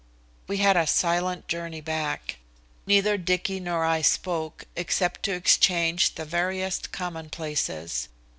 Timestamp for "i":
3.85-4.01